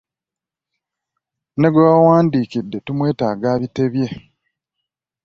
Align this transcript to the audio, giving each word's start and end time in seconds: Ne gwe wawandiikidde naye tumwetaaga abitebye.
Ne 1.59 1.67
gwe 1.71 1.83
wawandiikidde 1.89 2.75
naye 2.77 2.85
tumwetaaga 2.85 3.47
abitebye. 3.55 4.07